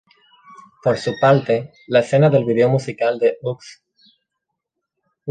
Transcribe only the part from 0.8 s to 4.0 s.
Por su parte, las escenas del video musical de "Oops!...